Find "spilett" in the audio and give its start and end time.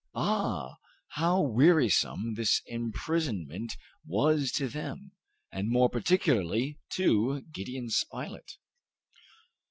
7.91-8.53